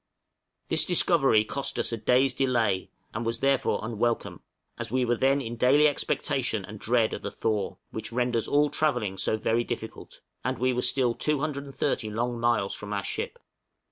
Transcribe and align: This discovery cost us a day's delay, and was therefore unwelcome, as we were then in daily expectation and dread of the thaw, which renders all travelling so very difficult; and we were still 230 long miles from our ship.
This 0.69 0.83
discovery 0.87 1.45
cost 1.45 1.77
us 1.77 1.91
a 1.91 1.97
day's 1.97 2.33
delay, 2.33 2.89
and 3.13 3.23
was 3.23 3.37
therefore 3.37 3.81
unwelcome, 3.83 4.41
as 4.79 4.89
we 4.89 5.05
were 5.05 5.15
then 5.15 5.41
in 5.41 5.57
daily 5.57 5.87
expectation 5.87 6.65
and 6.65 6.79
dread 6.79 7.13
of 7.13 7.21
the 7.21 7.29
thaw, 7.29 7.77
which 7.91 8.11
renders 8.11 8.47
all 8.47 8.71
travelling 8.71 9.19
so 9.19 9.37
very 9.37 9.63
difficult; 9.63 10.21
and 10.43 10.57
we 10.57 10.73
were 10.73 10.81
still 10.81 11.13
230 11.13 12.09
long 12.09 12.39
miles 12.39 12.73
from 12.73 12.93
our 12.93 13.03
ship. 13.03 13.37